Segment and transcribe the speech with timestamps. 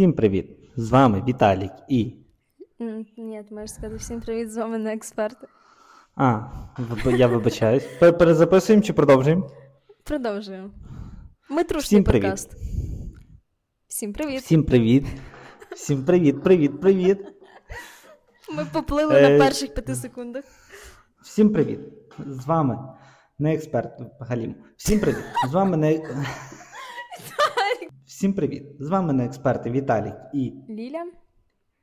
[0.00, 0.56] Всім привіт!
[0.76, 2.14] З вами Віталік і.
[3.16, 5.46] Ні, ти можеш сказати всім привіт, з вами не експерти.
[6.16, 6.42] А,
[7.16, 7.84] я вибачаюсь.
[7.98, 9.50] Перезаписуємо чи продовжуємо?
[10.04, 10.70] Продовжуємо.
[11.50, 12.56] Ми трушний подкаст.
[13.88, 14.40] Всім привіт.
[14.40, 15.06] Всім привіт.
[15.74, 17.18] Всім привіт, привіт, привіт.
[18.56, 20.44] Ми поплили на е, перших п'яти секундах.
[21.22, 21.80] Всім привіт!
[22.26, 22.78] З вами
[23.38, 24.54] не експерт Галім.
[24.76, 25.24] Всім привіт!
[25.50, 26.02] З вами не.
[28.20, 28.64] Всім привіт!
[28.80, 31.06] З вами не експерти Віталік і Ліля.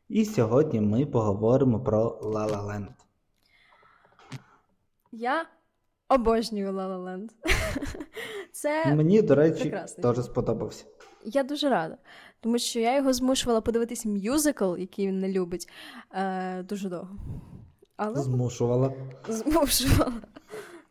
[0.09, 2.87] І сьогодні ми поговоримо про La Land.
[5.11, 5.45] Я
[6.09, 7.29] обожнюю La Land.
[8.51, 10.85] Це Мені, до речі, теж сподобався.
[11.23, 11.97] Я дуже рада,
[12.39, 15.69] тому що я його змушувала подивитися мюзикл, який він не любить,
[16.11, 17.15] е, дуже довго.
[17.95, 18.21] Але...
[18.21, 18.93] Змушувала.
[19.29, 20.13] Змушувала.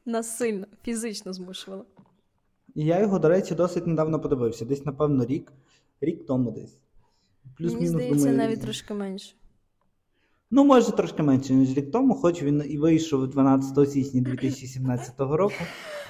[0.05, 1.85] Насильно, фізично змушувала.
[2.77, 4.65] І я його, до речі, досить недавно подивився.
[4.65, 5.53] Десь, напевно, рік,
[6.01, 6.79] рік тому десь.
[7.57, 9.35] Плюс-мінус, Мені здається, думаю, навіть трошки менше.
[10.51, 15.55] Ну, може, трошки менше, ніж рік тому, хоч він і вийшов 12 січня 2017 року.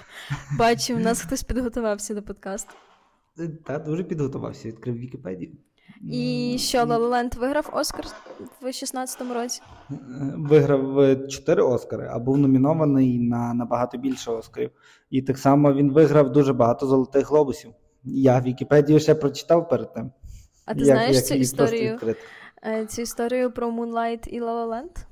[0.58, 2.70] Бачу, у нас хтось підготувався до подкасту.
[3.64, 5.52] Так, дуже підготувався, відкрив Вікіпедію.
[6.10, 8.06] І що Лалаленд виграв Оскар
[8.62, 9.62] в 16-му році?
[10.36, 14.70] Виграв 4 Оскари, а був номінований на набагато більше Оскарів.
[15.10, 17.70] І так само він виграв дуже багато золотих глобусів.
[18.04, 20.10] Я Вікіпедію ще прочитав перед тим.
[20.64, 21.98] А ти як, знаєш як цю історію
[22.66, 25.04] е, цю історію про Moonlight і La La Land?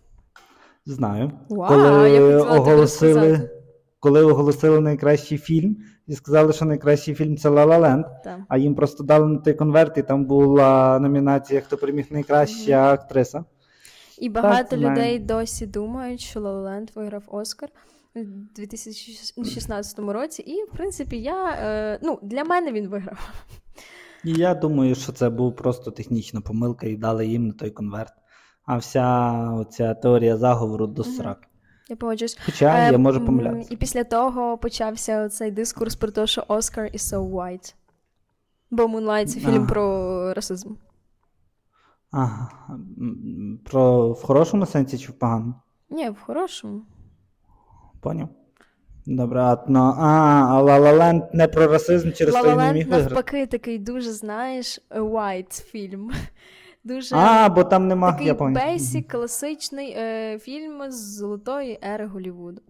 [0.86, 1.32] Знаю.
[1.48, 3.50] Вау, Коли я оголосили
[4.04, 8.04] коли оголосили найкращий фільм, і сказали, що найкращий фільм це La Land,
[8.48, 12.92] а їм просто дали на той конверт, і там була номінація, хто переміг найкраща mm-hmm.
[12.92, 13.44] актриса.
[14.18, 17.68] І багато так, людей досі думають, що La Land виграв Оскар
[18.14, 18.20] у
[18.56, 20.42] 2016 році.
[20.42, 23.32] І, в принципі, я е, ну, для мене він виграв.
[24.24, 28.12] І я думаю, що це був просто технічна помилка і дали їм на той конверт.
[28.66, 31.38] А вся оця теорія заговору до срак.
[31.88, 32.38] Я погоджуюсь.
[32.46, 33.68] Хоча е, я можу помилятися.
[33.74, 37.74] І після того почався цей дискурс про те, що Oscar is so white.
[38.70, 39.66] Бо Moonlight– це фільм ага.
[39.66, 40.74] про расизм.
[42.10, 42.48] Ага.
[43.64, 45.54] Про в хорошому сенсі чи в поганому?
[45.90, 46.82] Ні, в хорошому.
[48.00, 48.28] Поняв.
[49.06, 53.14] Добре, а, ну, La не про расизм через той не міг виграти?
[53.14, 56.10] навпаки, такий дуже, знаєш, white фільм.
[56.84, 62.62] Дуже А, бо там нема такий я бейсік, класичний е, фільм з золотої ери Голлівуду.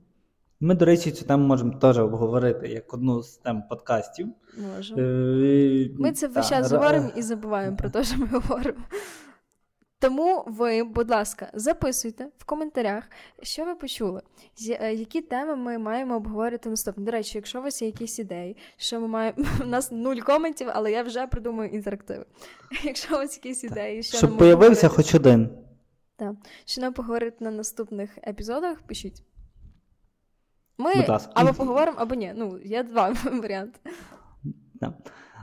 [0.61, 4.29] Ми, до речі, цю тему можемо теж обговорити як одну з тем подкастів.
[4.77, 5.01] Можемо.
[5.01, 8.79] Е, Ми це весь час говоримо і забуваємо про те, що ми говоримо.
[10.05, 13.05] Тому ви, будь ласка, записуйте в коментарях,
[13.43, 14.23] що ви почули,
[14.69, 17.05] е, які теми ми маємо обговорити наступне.
[17.05, 20.69] До речі, якщо у вас є якісь ідеї, що ми маємо у нас нуль коментів,
[20.73, 22.25] але я вже придумаю інтерактиви.
[22.83, 25.49] Якщо у вас якісь ідеї, що щоб появився хоч один.
[26.17, 26.35] Так.
[26.65, 29.23] Що нам поговорити на наступних епізодах, пишіть.
[30.79, 30.93] Ми
[31.35, 32.33] або поговоримо, або ні.
[32.37, 33.81] Ну, є два варіанти.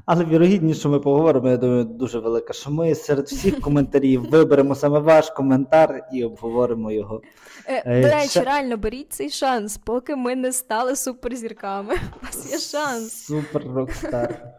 [0.05, 2.53] Але вірогідність, що ми поговоримо, я думаю, дуже велика.
[2.53, 7.21] Що ми серед всіх коментарів виберемо саме ваш коментар і обговоримо його.
[7.67, 8.43] Е, е До речі, Ще...
[8.43, 11.93] реально беріть цей шанс, поки ми не стали суперзірками.
[11.93, 13.13] У вас є шанс.
[13.13, 14.55] Супер рокстар.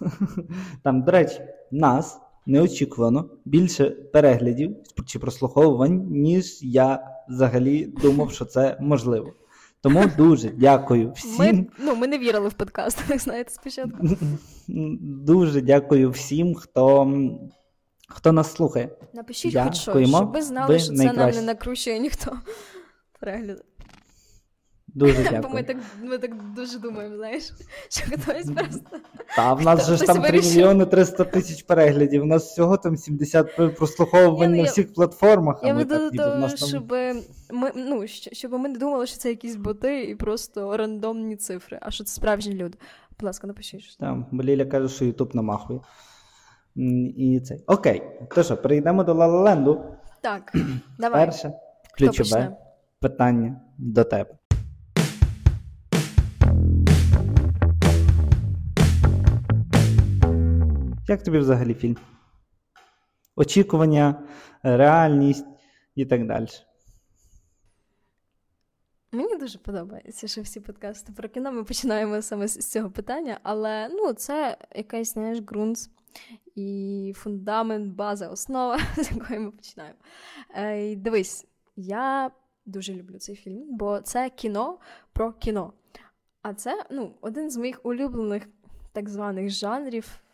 [0.82, 1.40] Там, до речі,
[1.70, 9.32] нас неочікувано більше переглядів чи прослуховувань, ніж я взагалі думав, що це можливо.
[9.82, 11.56] Тому дуже дякую всім.
[11.56, 13.98] Ми, ну, ми не вірили в подкаст, як знаєте, спочатку.
[15.26, 17.12] Дуже дякую всім, хто
[18.08, 18.88] хто нас слухає.
[19.12, 22.38] Напишіть хоч щось, щоб ви знали, ви що це нам не накручує ніхто
[23.20, 23.64] перегляд.
[24.98, 25.42] Дуже дякую.
[25.42, 27.52] Бо ми так ми так дуже думаємо, знаєш,
[27.88, 28.80] що хтось просто.
[29.36, 32.22] Та в нас же ж там 3 мільйони 300 тисяч переглядів.
[32.22, 35.60] У нас всього там 70 прослуховувань на всіх платформах.
[35.64, 36.92] Я веду до того, щоб
[37.50, 41.90] ми ну, щоб ми не думали, що це якісь боти і просто рандомні цифри, а
[41.90, 42.78] що це справжні люди.
[43.10, 43.96] Будь ласка, напишіть.
[44.00, 45.80] Там, Ліля каже, що Ютуб намахує.
[47.16, 47.56] І це.
[47.66, 48.02] Окей,
[48.34, 49.84] то що, перейдемо до Лалаленду.
[50.20, 50.52] Так,
[50.98, 51.26] давай.
[51.26, 51.52] Перше
[51.96, 52.56] ключове
[53.00, 54.38] питання до тебе.
[61.08, 61.96] Як тобі взагалі фільм?
[63.36, 64.28] Очікування,
[64.62, 65.46] реальність
[65.94, 66.46] і так далі.
[69.12, 73.88] Мені дуже подобається, що всі подкасти про кіно ми починаємо саме з цього питання, але
[73.88, 75.78] ну, це якийсь знаєш, ґрунт
[76.54, 79.98] і фундамент, база, основа, з якої ми починаємо.
[80.54, 81.46] Е, Дивись,
[81.76, 82.30] я
[82.66, 84.78] дуже люблю цей фільм, бо це кіно
[85.12, 85.72] про кіно.
[86.42, 88.48] А це ну, один з моїх улюблених
[88.92, 90.27] так званих жанрів е,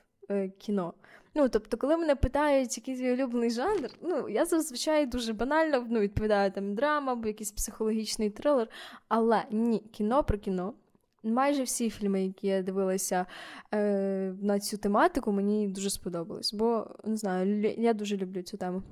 [0.58, 0.94] кіно.
[1.34, 6.00] Ну, тобто, коли мене питають, який твій улюблений жанр, ну, я зазвичай дуже банально ну,
[6.00, 8.68] відповідаю там драма або якийсь психологічний трилер.
[9.08, 10.74] Але ні, кіно про кіно.
[11.22, 13.26] Майже всі фільми, які я дивилася
[13.74, 16.54] е, на цю тематику, мені дуже сподобались.
[16.54, 18.82] Бо не знаю, я дуже люблю цю тему.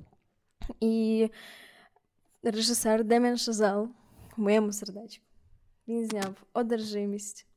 [0.79, 1.29] І
[2.43, 3.89] режисер Демін Шазел
[4.37, 5.25] в моєму сердечку.
[5.87, 7.47] Він зняв одержимість.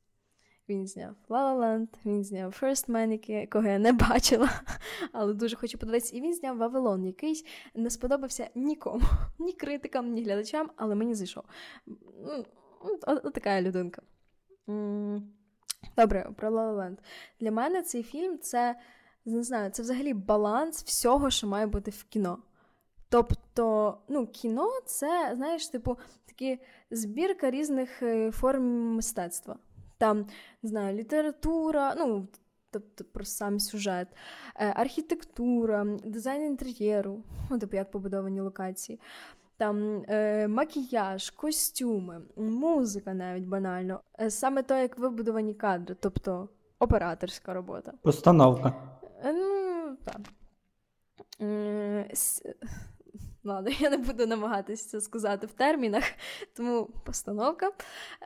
[0.69, 4.49] Він зняв La La Land, він зняв First Man, якого я не бачила,
[5.11, 6.17] але дуже хочу подивитися.
[6.17, 9.05] І він зняв Вавилон, який не сподобався нікому,
[9.39, 11.43] ні критикам, ні глядачам, але мені зайшов.
[13.01, 14.01] От така людинка.
[15.97, 16.97] Добре, про La La Land.
[17.39, 18.75] Для мене цей фільм це
[19.25, 22.37] не знаю, це взагалі баланс всього, що має бути в кіно.
[23.09, 26.59] Тобто, ну, кіно це, знаєш, типу, такі
[26.91, 29.59] збірка різних е, форм мистецтва
[29.97, 30.25] там
[30.63, 32.27] не знаю, література, ну,
[32.71, 34.07] тобто про сам сюжет,
[34.55, 38.99] е, архітектура, дизайн інтер'єру, ну, тобто як побудовані локації.
[39.57, 44.01] Там е, макіяж, костюми, музика навіть банально.
[44.19, 47.93] Е, саме то, як вибудовані кадри, тобто операторська робота.
[48.01, 48.73] Постановка.
[49.23, 50.21] Е, ну, так.
[51.41, 52.09] Е,
[53.47, 56.03] Ладно, я не буду намагатися це сказати в термінах,
[56.53, 57.71] тому постановка.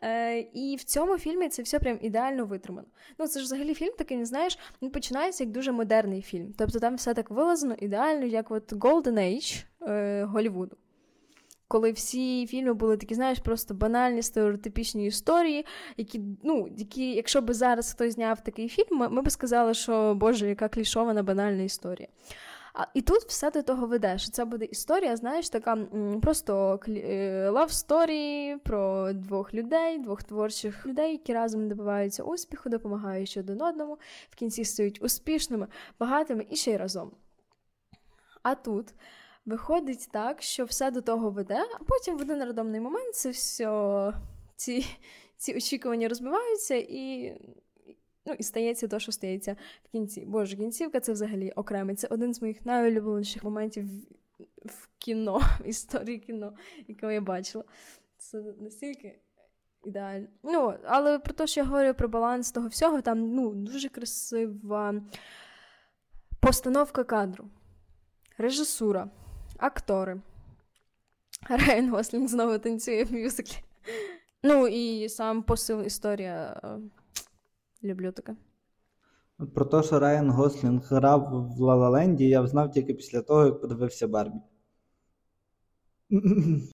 [0.03, 2.87] Е, І в цьому фільмі це все прям ідеально витримано.
[3.19, 6.53] Ну, це ж взагалі фільм такий, не знаєш, він починається як дуже модерний фільм.
[6.57, 10.77] Тобто там все так вилазено ідеально, як от Golden Age е, Голлівуду.
[11.67, 15.65] Коли всі фільми були такі, знаєш, просто банальні стереотипічні історії,
[15.97, 20.15] які, ну, які, якщо б зараз хтось зняв такий фільм, ми, ми б сказали, що
[20.15, 22.07] Боже, яка клішована банальна історія.
[22.73, 25.75] А, І тут все до того веде, що це буде історія, знаєш, така
[26.21, 33.37] просто е, love story про двох людей, двох творчих людей, які разом добиваються успіху, допомагають
[33.37, 33.97] один одному,
[34.29, 35.67] в кінці стають успішними,
[35.99, 37.11] багатими і ще й разом.
[38.43, 38.93] А тут.
[39.45, 44.13] Виходить так, що все до того веде, а потім в один радомний момент це все,
[44.55, 44.85] ці
[45.37, 47.33] ці очікування розбиваються, і
[48.25, 50.25] Ну, і стається те, що стається в кінці.
[50.25, 51.95] Боже, кінцівка це взагалі окремий.
[51.95, 53.85] Це один з моїх найулюбленіших моментів
[54.65, 56.53] в кіно, в історії кіно,
[56.87, 57.63] яке я бачила.
[58.17, 59.19] Це настільки
[59.83, 60.27] ідеально.
[60.43, 65.01] Ну, але про те, що я говорю про баланс того всього, там ну, дуже красива
[66.39, 67.49] постановка кадру,
[68.37, 69.09] режисура,
[69.57, 70.21] актори.
[71.49, 73.57] Райан Гослінг знову танцює в мюзиклі.
[74.43, 76.61] Ну і сам посил історія.
[77.83, 78.35] Люблю таке.
[79.53, 84.07] Про те, що Райан Гослінг грав в Лалаленді, я знав тільки після того, як подивився
[84.07, 84.37] Барбі.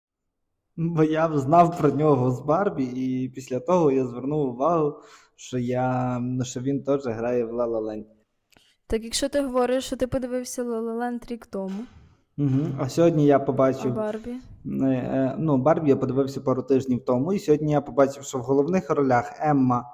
[0.77, 5.01] Бо я знав про нього з Барбі, і після того я звернув увагу,
[5.35, 8.09] що я, що він теж грає в Лалаленді.
[8.87, 11.85] Так якщо ти говориш, що ти подивився Лалаленд рік тому.
[12.37, 12.67] Угу.
[12.79, 13.91] А сьогодні я побачив.
[13.91, 14.31] А Барбі?
[14.65, 18.41] Е, е, ну, Барбі я подивився пару тижнів тому, і сьогодні я побачив, що в
[18.41, 19.85] головних ролях Емма.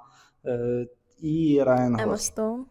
[1.18, 2.66] І Райан Ема Стоун.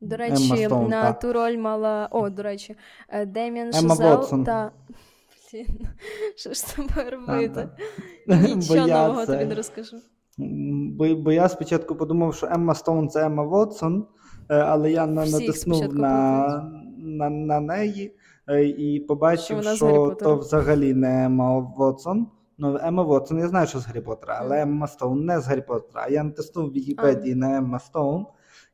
[0.00, 1.20] До речі, Стоун, на так.
[1.20, 2.08] ту роль мала.
[2.10, 2.76] О, до речі,
[3.08, 4.72] е, Дем'ян Шазел та.
[6.36, 7.68] Що ж там робити?
[8.26, 9.96] Нічого нового тобі не розкажу.
[10.38, 14.06] Бо, бо я спочатку подумав, що Емма Стоун це Емма Вотсон,
[14.50, 16.46] е, але я натиснув на
[16.98, 18.16] на, на неї
[18.48, 22.26] е, і побачив, що, що то взагалі не Емма Вотсон.
[22.62, 25.60] Ну, Емма Вотсон, я знаю, що з Гаррі Поттера, але Емма Стоун не з Гаррі
[25.60, 26.08] Поттера.
[26.08, 28.26] Я натиснув в Вікіпедії на Емма Стоун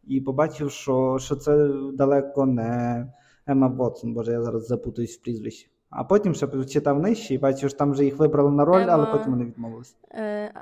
[0.06, 3.12] і побачив, що що це далеко не
[3.46, 5.70] Емма Вотсон, боже, я зараз запутаюсь в прізвищі.
[5.90, 8.92] А потім ще читав нижче і бачив, що там вже їх вибрали на роль, Ема...
[8.92, 9.94] але потім вони відмовилися.
[10.10, 10.52] Е,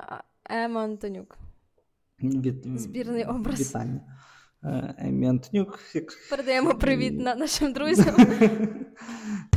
[0.51, 1.39] Ема Антонюк.
[2.23, 2.81] Від...
[2.81, 3.61] Збірний образ.
[3.61, 4.01] Вітання.
[4.65, 5.79] Е, Емі Антонюк.
[6.31, 8.15] Передаємо привіт на нашим друзям.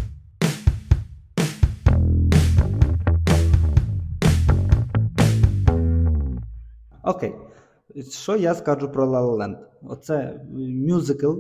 [7.08, 7.34] Окей.
[8.12, 9.58] Що я скажу про La La Land?
[9.82, 10.42] Оце
[10.88, 11.34] мюзикл.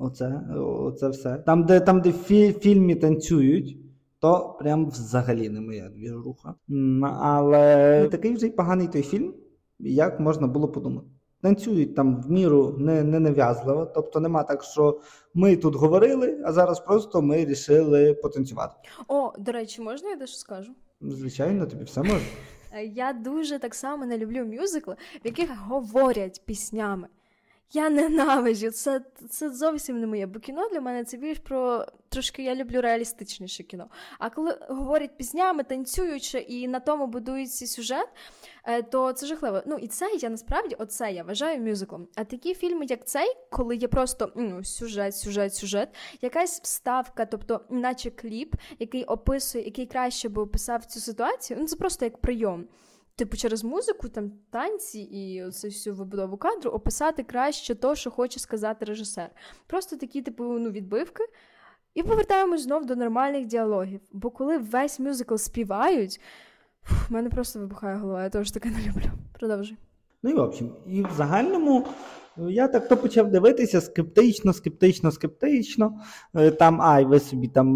[0.00, 1.36] Оце оце все.
[1.36, 3.76] Там, де там, де в фільмі танцюють,
[4.20, 6.54] то прям взагалі не моя двіжуха.
[7.22, 9.34] Але такий вже й поганий той фільм,
[9.78, 11.06] як можна було подумати.
[11.42, 15.00] Танцюють там в міру не, не нав'язливо, тобто нема так, що
[15.34, 18.74] ми тут говорили, а зараз просто ми рішили потанцювати.
[19.08, 20.72] О, до речі, можна я дещо скажу?
[21.00, 22.28] Звичайно, тобі все можна.
[22.72, 27.08] Е, я дуже так само не люблю мюзикли, в яких говорять піснями.
[27.72, 32.42] Я ненавиджу, це це зовсім не моє, бо кіно для мене це більш про трошки
[32.42, 33.90] я люблю реалістичніше кіно.
[34.18, 38.08] А коли говорять пізнями, танцюючи і на тому будується сюжет,
[38.64, 39.62] е, то це жахливо.
[39.66, 42.08] Ну і це я насправді оце я вважаю мюзиклом.
[42.14, 45.88] А такі фільми, як цей, коли є просто ну, сюжет, сюжет, сюжет,
[46.22, 51.76] якась вставка, тобто, наче кліп, який описує, який краще би описав цю ситуацію, ну це
[51.76, 52.64] просто як прийом
[53.18, 58.40] типу, через музику, там танці і це всю вибудову кадру описати краще то, що хоче
[58.40, 59.30] сказати режисер.
[59.66, 61.24] Просто такі, типу, ну, відбивки.
[61.94, 64.00] І повертаємось знов до нормальних діалогів.
[64.12, 66.20] Бо коли весь мюзикл співають,
[67.08, 69.10] в мене просто вибухає голова, я теж таке не люблю.
[69.38, 69.76] Продовжуй.
[70.22, 71.86] Ну і в общем, і в загальному
[72.48, 76.00] я так то почав дивитися скептично, скептично, скептично.
[76.34, 77.66] Е, там, ай, ви собі там.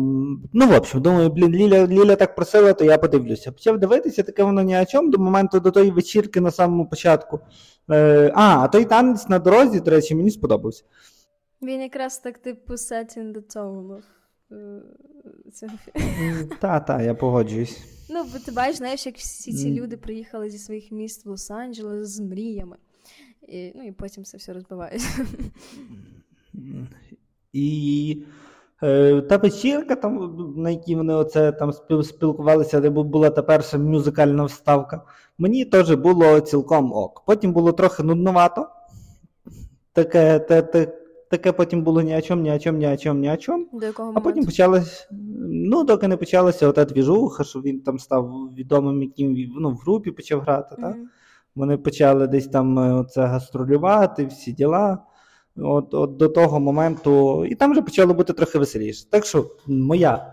[0.53, 3.53] Ну, в общем, думаю, блін, Ліля Ліля так просила, то я подивлюся.
[3.53, 7.41] Почав дивитися, таке воно ні о чому до моменту до тої вечірки на самому початку.
[7.91, 10.85] Е, А, а той танець на дорозі, до речі, мені сподобався.
[11.63, 14.03] Він якраз так типу in the tone
[16.61, 17.79] Так, так, я погоджуюсь.
[18.11, 22.05] Ну, бо ти бачиш, знаєш, як всі ці люди приїхали зі своїх міст в Лос-Анджелес
[22.05, 22.77] з мріями.
[23.49, 25.27] І, Ну і потім це все розбивається.
[27.53, 28.23] І
[28.83, 31.73] е, та вечірка, там, на якій вони оце там
[32.03, 35.03] спілкувалися, де була та перша мюзикальна вставка,
[35.39, 37.23] мені теж було цілком ок.
[37.27, 38.69] Потім було трохи нудновато.
[39.93, 40.87] Таке те, те,
[41.29, 43.67] таке потім було ні о чому, ні о чому, ні о чому, ні о чому.
[43.73, 45.09] До якого а потім почалась,
[45.49, 50.11] ну, доки не почалася ота двіжуха, що він там став відомим, яким ну, в групі
[50.11, 50.75] почав грати.
[50.75, 50.81] Mm-hmm.
[50.83, 50.97] так?
[51.55, 54.99] Вони почали десь там е, це гастролювати, всі діла.
[55.57, 59.11] От, от до того моменту, і там вже почало бути трохи веселіше.
[59.11, 60.33] Так що моя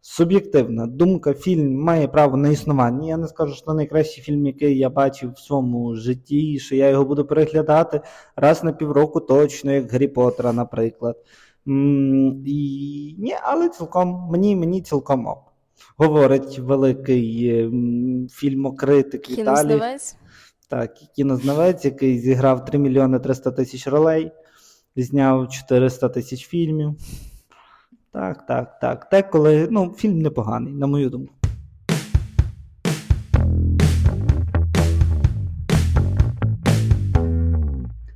[0.00, 3.08] суб'єктивна думка, фільм має право на існування.
[3.08, 6.88] Я не скажу, що це найкращий фільм, який я бачив в своєму житті, що я
[6.88, 8.00] його буду переглядати
[8.36, 11.16] раз на півроку, точно, як Гаррі Поттера, наприклад.
[12.46, 15.38] І, Ні, але цілком мені мені цілком ок.
[15.96, 17.70] Говорить великий
[18.30, 19.80] фільмокритик Віталій.
[20.70, 24.32] Так, кінознавець, який зіграв 3 мільйони 300 тисяч ролей,
[24.96, 26.94] зняв 400 тисяч фільмів.
[28.12, 29.08] Так, так, так.
[29.08, 31.34] Те, коли ну, фільм непоганий, на мою думку.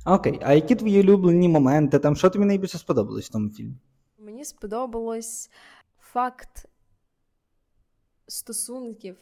[0.05, 1.99] Окей, а які твої улюблені моменти?
[1.99, 3.75] Там Що тобі найбільше сподобалось в тому фільмі?
[4.19, 5.49] Мені сподобалось
[5.99, 6.69] факт
[8.27, 9.17] стосунків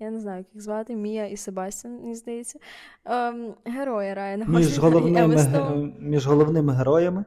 [0.00, 2.58] я не знаю, як їх звати, Мія і Себастьян, мені здається.
[3.04, 7.24] Ем, Герої Райана між головними, між головними героями.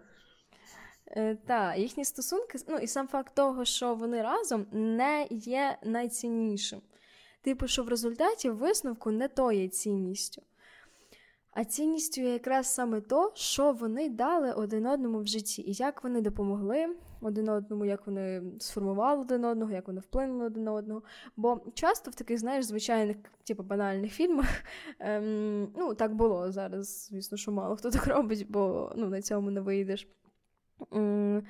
[1.07, 6.81] Е, Так, їхні стосунки, ну і сам факт того, що вони разом не є найціннішим.
[7.41, 10.41] Типу, що в результаті висновку не то є цінністю.
[11.51, 16.03] А цінністю є якраз саме то, що вони дали один одному в житті, і як
[16.03, 21.03] вони допомогли один одному, як вони сформували один одного, як вони вплинули один одного.
[21.35, 24.63] Бо часто в таких, знаєш, звичайних, типу, банальних фільмах,
[24.99, 29.51] ем, ну, так було зараз, звісно, що мало хто так робить, бо ну, на цьому
[29.51, 30.07] не вийдеш.
[30.91, 31.43] Ем,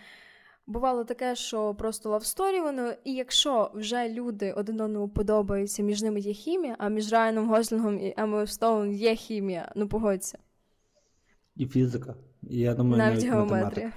[0.71, 6.01] Бувало таке, що просто love story воно, і якщо вже люди один одному подобаються, між
[6.01, 10.37] ними є хімія, а між Райаном Гослінгом і Емою Стоун є хімія, ну погодься.
[11.55, 12.15] І фізика.
[12.43, 13.91] І я думаю, навіть геометрія.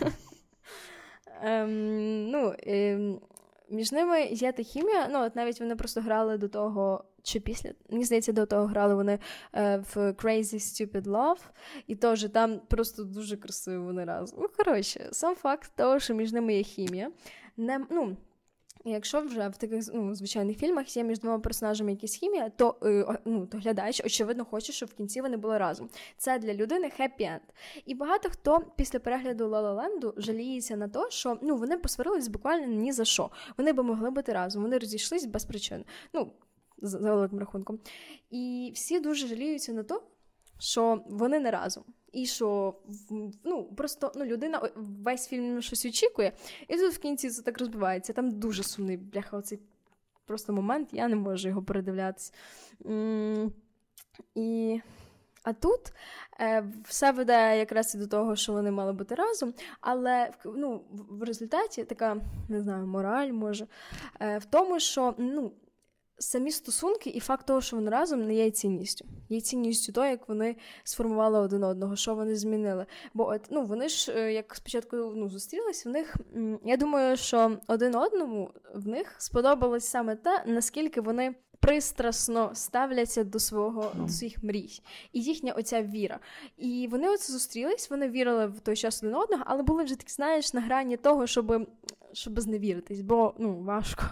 [1.42, 3.20] ем, ну, ем,
[3.70, 7.70] Між ними є та хімія, ну от навіть вони просто грали до того, чи після,
[7.90, 9.18] мені здається, до того грали вони
[9.52, 11.40] е, в Crazy Stupid Love,
[11.86, 14.38] і теж там просто дуже красиво вони разом.
[14.42, 17.10] Ну, коротше, сам факт того, що між ними є хімія.
[17.56, 18.16] Не, ну,
[18.84, 23.18] Якщо вже в таких ну, звичайних фільмах є між двома персонажами якісь хімія, то е,
[23.24, 25.88] ну, то глядач, очевидно, хоче, щоб в кінці вони були разом.
[26.16, 27.40] Це для людини хеппі-енд.
[27.86, 32.92] І багато хто після перегляду Ла-Ла-Ленду жаліється на те, що ну, вони посварились буквально ні
[32.92, 33.30] за що.
[33.58, 35.84] Вони би могли бути разом, вони розійшлись без причин.
[36.12, 36.32] Ну,
[36.82, 37.78] за великим рахунком.
[38.30, 40.00] І всі дуже жаліються на те,
[40.60, 41.84] що вони не разом.
[42.12, 42.74] І що
[43.44, 46.32] ну, просто ну, людина весь фільм щось очікує,
[46.68, 48.12] і тут в кінці це так розбивається.
[48.12, 49.58] Там дуже сумний бляха, оцей
[50.26, 52.32] просто момент, я не можу його передивлятися.
[54.34, 54.80] І...
[55.42, 55.80] А тут
[56.40, 61.22] е, все веде якраз і до того, що вони мали бути разом, але ну, в
[61.22, 62.16] результаті така
[62.48, 63.66] не знаю, мораль може
[64.20, 65.52] е, в тому, що ну,
[66.20, 69.04] самі стосунки і факт того, що вони разом не є цінністю.
[69.28, 72.86] Є цінністю того, як вони сформували один одного, що вони змінили.
[73.14, 76.16] Бо от, ну, вони ж, е, як спочатку ну, зустрілись, в них
[76.64, 83.40] я думаю, що один одному в них сподобалось саме те, наскільки вони пристрасно ставляться до
[83.40, 84.80] свого до своїх мрій,
[85.12, 86.18] і їхня оця віра.
[86.56, 90.10] І вони оце зустрілись, вони вірили в той час один одного, але були вже так,
[90.10, 91.68] знаєш, на грані того, щоб
[92.12, 94.04] щоб зневіритись, бо ну важко.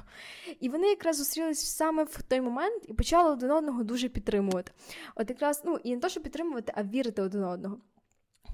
[0.60, 4.72] І вони якраз зустрілись саме в той момент і почали один одного дуже підтримувати.
[5.14, 7.78] От якраз ну і не то, що підтримувати, а вірити один одного.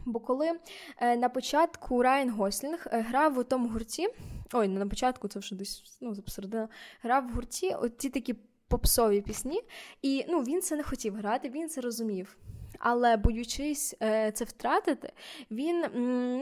[0.07, 0.53] Бо коли
[0.99, 4.09] е, на початку Райан Гослінг е, грав у тому гурті,
[4.53, 6.69] ой, не на початку, це вже десь ну, посередина,
[7.03, 8.35] грав в гурті оці такі
[8.75, 9.63] попсові пісні,
[10.03, 12.37] і ну, він це не хотів грати, він це розумів.
[12.79, 15.13] Але боючись е, це втратити,
[15.51, 15.85] він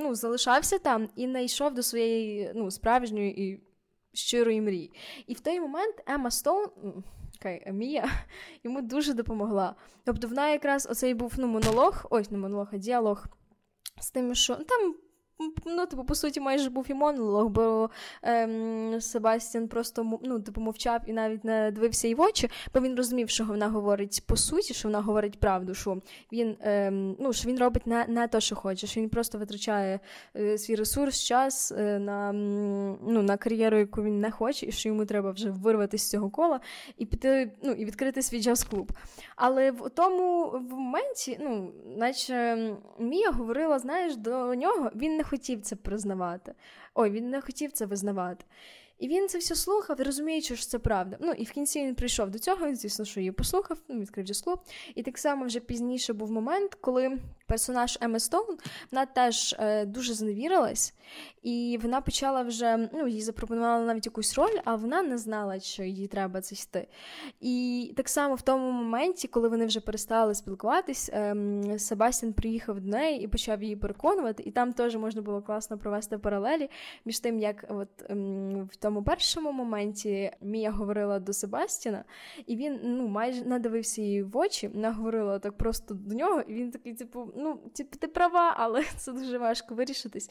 [0.02, 3.60] ну, залишався там і не йшов до своєї ну, справжньої і
[4.12, 4.92] щирої мрії.
[5.26, 6.68] І в той момент Ема Стоун.
[7.44, 8.08] Okay, Мія
[8.64, 9.74] йому дуже допомогла.
[10.04, 13.26] Тобто вона якраз оцей був ну, монолог, ось не монолог, а діалог
[14.00, 14.94] з тим, що там
[15.66, 17.90] ну, типу, по суті, майже був і монолог, бо
[18.22, 22.96] ем, Себастьян просто ну, типу, мовчав і навіть не дивився їй в очі, бо він
[22.96, 25.98] розумів, що вона говорить по суті, що вона говорить правду, що
[26.32, 30.00] він ем, ну, що він робить не, не те, що хоче, що він просто витрачає
[30.36, 34.88] е, свій ресурс, час е, на ну, на кар'єру, яку він не хоче, і що
[34.88, 36.60] йому треба вже вирватися з цього кола
[36.98, 38.92] і піти ну, і відкрити свій джаз-клуб.
[39.36, 42.58] Але в тому в моменті, ну, наче
[42.98, 46.54] Мія говорила, знаєш, до нього він не хотів це признавати.
[46.94, 48.44] Ой, він не хотів це визнавати.
[48.98, 51.16] І він це все слухав, розуміючи, що це правда.
[51.20, 54.26] Ну і в кінці він прийшов до цього, він, звісно, що її послухав, ну, відкрив
[54.26, 54.58] джаз-клуб.
[54.94, 57.18] І так само вже пізніше був момент, коли
[57.52, 58.56] персонаж Еми Стоун
[58.92, 60.94] вона теж е, дуже зневірилась,
[61.42, 65.82] і вона почала вже ну, їй запропонували навіть якусь роль, а вона не знала, що
[65.82, 66.88] їй треба це йти.
[67.40, 71.36] І так само в тому моменті, коли вони вже перестали спілкуватись, е,
[71.78, 74.42] Себастьян приїхав до неї і почав її переконувати.
[74.42, 76.70] І там теж можна було класно провести паралелі
[77.04, 78.14] між тим, як от е,
[78.70, 82.04] в тому першому моменті Мія говорила до Себастіна,
[82.46, 86.54] і він ну майже надивився її в очі, вона говорила так просто до нього, і
[86.54, 90.30] він такий, типу ну, типу, ти права, але це дуже важко вирішитись.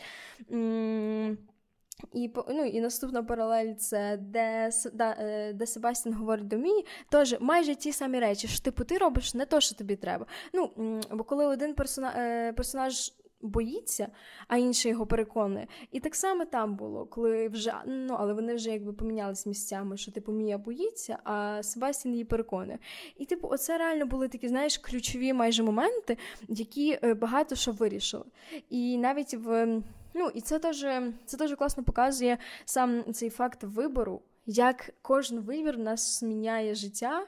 [2.14, 7.36] І ну, і наступна паралель це де да, е, де Себастін говорить до Мії, теж
[7.40, 10.26] майже ті самі речі, що типу ти робиш не то, що тобі треба.
[10.54, 10.72] Ну,
[11.12, 14.08] Бо коли один персонаж, е, персонаж боїться,
[14.48, 15.68] а інший його переконує.
[15.92, 20.12] І так само там було, коли вже ну але вони вже якби помінялись місцями, що
[20.12, 22.80] типу Мія боїться, а Себастьян її переконує.
[23.18, 28.26] І, типу, оце реально були такі, знаєш, ключові майже моменти, які е, багато що вирішили.
[28.70, 29.82] І навіть в
[30.14, 30.86] ну і це теж
[31.26, 37.28] це дуже класно показує сам цей факт вибору, як кожен вибір нас міняє життя.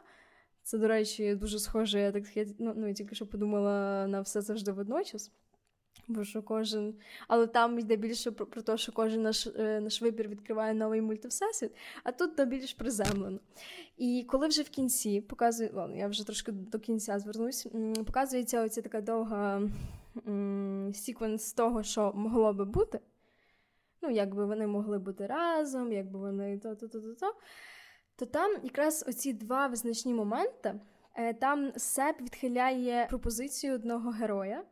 [0.63, 1.99] Це, до речі, дуже схоже.
[1.99, 2.23] Я так
[2.59, 5.31] ну, ну, я тільки що подумала на все завжди водночас.
[6.07, 6.95] Бо що кожен,
[7.27, 11.01] але там йде більше про, про те, що кожен наш е, наш вибір відкриває новий
[11.01, 11.71] мультивсесвіт,
[12.03, 13.39] а тут то більш приземлено.
[13.97, 17.67] І коли вже в кінці показує, ладно, я вже трошки до кінця звернусь,
[18.05, 19.61] показується оця така довга
[20.27, 22.99] м, секвенс того, що могло би бути.
[24.01, 27.35] Ну, як би вони могли бути разом, як би вони то-то-то-то,
[28.15, 30.79] то там якраз оці два визначні моменти.
[31.15, 34.63] Е, там Сеп відхиляє пропозицію одного героя.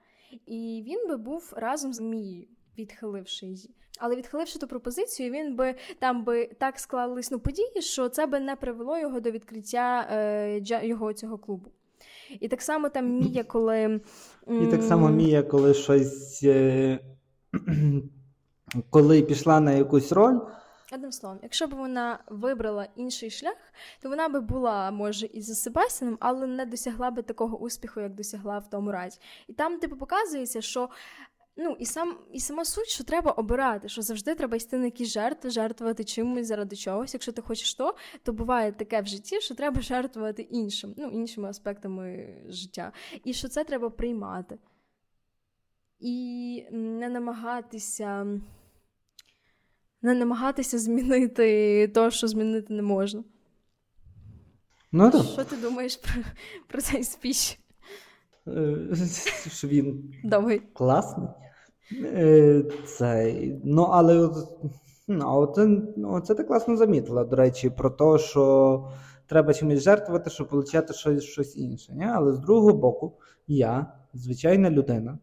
[0.46, 3.70] І він би був разом з Мією, відхиливши її.
[4.00, 8.40] Але відхиливши ту пропозицію, він би там би так склались ну, події, що це би
[8.40, 11.72] не привело його до відкриття е, його цього клубу.
[12.40, 14.02] І так само там Мія, коли.
[14.62, 16.44] І так само Мія, коли щось.
[16.44, 17.00] Е...
[18.90, 20.40] Коли пішла на якусь роль,
[20.94, 25.56] Одним словом, якщо б вона вибрала інший шлях, то вона би була, може, і за
[25.56, 29.20] Себастіном, але не досягла би такого успіху, як досягла в тому разі.
[29.48, 30.90] І там, типу, показується, що.
[31.58, 35.10] Ну, і сам і сама суть, що треба обирати, що завжди треба йти на якісь
[35.10, 37.14] жертви, жертвувати чимось заради чогось.
[37.14, 41.50] Якщо ти хочеш то, то буває таке в житті, що треба жертвувати іншим, ну, іншими
[41.50, 42.92] аспектами життя.
[43.24, 44.60] І що це треба приймати.
[46.00, 48.40] І не намагатися
[50.02, 53.24] не намагатися змінити те, що змінити не можна.
[54.92, 55.24] Ну, так.
[55.24, 56.14] Що ти думаєш про
[56.68, 57.60] про цей спіч?
[58.48, 58.78] Е,
[59.52, 60.60] що він Довгий.
[60.74, 61.28] класний.
[62.04, 64.30] Е, цей, Ну, але
[65.08, 68.88] ну, оце, оце ти класно замітила, до речі, про те, що
[69.28, 71.94] треба чимось жертвувати, щоб отримати щось щось інше.
[71.94, 72.06] Не?
[72.06, 73.14] Але з другого боку,
[73.48, 75.20] я, звичайна людина,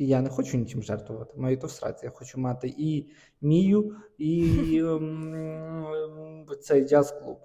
[0.00, 1.32] і я не хочу нічим жертвувати.
[1.36, 2.06] Маю то в сраці.
[2.06, 3.10] Я хочу мати і
[3.40, 4.44] мію, і
[4.78, 7.38] ем, цей джаз-клуб.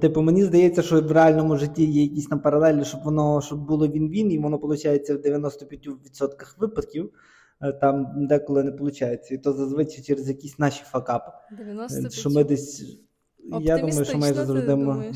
[0.00, 3.88] Типу, мені здається, що в реальному житті є якісь на паралелі, щоб воно щоб було
[3.88, 7.10] він-він, і воно виходить в 95% випадків.
[7.62, 9.30] Е, там деколи не виходить.
[9.30, 11.32] І то зазвичай через якісь наші факапи.
[11.50, 12.12] 95?
[12.12, 12.98] Що ми десь
[13.60, 15.12] я думаю, що майже завжди можна.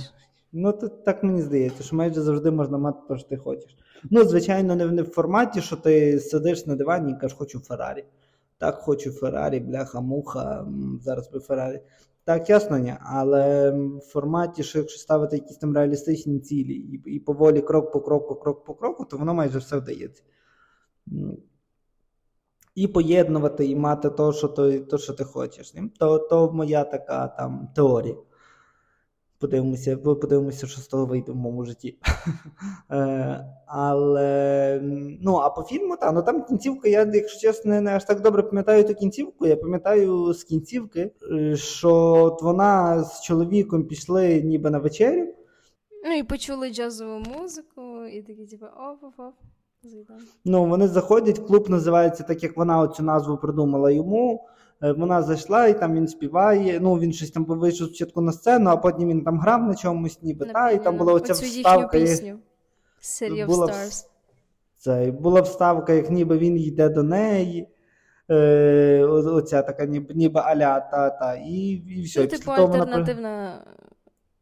[0.52, 3.76] Ну, то, так мені здається, що майже завжди можна мати те, що ти хочеш.
[4.10, 8.04] Ну, звичайно, не в, форматі, що ти сидиш на дивані і кажеш, хочу Феррарі.
[8.58, 10.66] Так, хочу Феррарі, бляха, муха,
[11.02, 11.80] зараз би Феррарі.
[12.24, 12.94] Так, ясно, ні.
[13.00, 18.00] Але в форматі, що якщо ставити якісь там реалістичні цілі і і поволі крок по
[18.00, 20.22] кроку, крок по кроку, то воно майже все вдається.
[22.74, 25.74] І поєднувати, і мати то, що то, то, що ти хочеш.
[25.98, 28.16] То то моя така там теорія.
[29.40, 31.98] Подивимося, подивимося, що з того вийде в моєму житті.
[32.90, 34.80] Е, але
[35.22, 38.42] ну, а по фільму, так, ну там кінцівка, я, якщо чесно, не аж так добре
[38.42, 39.46] пам'ятаю ту кінцівку.
[39.46, 45.34] Я пам'ятаю з кінцівки, е, що вона з чоловіком пішли ніби на вечерю.
[46.04, 49.32] Ну і почули джазову музику, і такі, типу, оф-оф-оф.
[50.44, 54.46] Ну, вони заходять, клуб називається так, як вона цю назву придумала йому.
[54.82, 56.80] Е, вона зайшла і там він співає.
[56.80, 60.22] Ну він щось там вийшов спочатку на сцену, а потім він там грав на чомусь,
[60.22, 61.98] ніби на та, і там була оця вставка.
[61.98, 62.38] Пісню.
[63.02, 64.06] Of була, Stars.
[64.76, 67.68] Це, була вставка, як ніби він йде до неї.
[68.30, 72.20] Е, Оця така, ніби ніби аля та та і і все.
[72.20, 73.64] Ну, типу альтернативна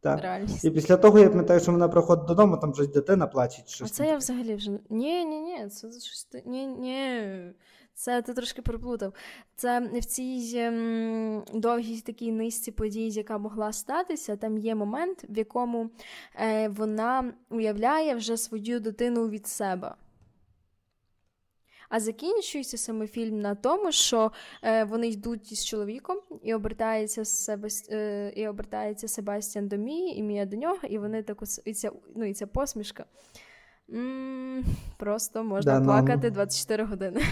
[0.04, 0.22] вона...
[0.22, 0.64] реальність.
[0.64, 3.62] І після того я пам'ятаю, що вона приходить додому, там щось дитина плаче.
[3.66, 4.70] Щось а це я взагалі вже.
[4.90, 6.28] Ні, ні, ні, це щось.
[6.46, 7.20] Ні, ні.
[7.98, 9.14] Це ти трошки переплутав.
[9.56, 15.38] Це в цій ем, довгій такій низці подій, яка могла статися, там є момент, в
[15.38, 15.90] якому
[16.40, 19.94] е, вона уявляє вже свою дитину від себе.
[21.88, 24.32] А закінчується саме фільм на тому, що
[24.62, 27.92] е, вони йдуть із чоловіком, і обертається Себаст...
[27.92, 31.90] е, і обертається Себастьян до Мії, і Мія до нього, і вони так і ця,
[32.16, 33.04] ну, і ця посмішка.
[33.92, 34.64] М-м,
[34.96, 36.90] Просто можна да, ну, плакати 24 ну.
[36.90, 37.22] години.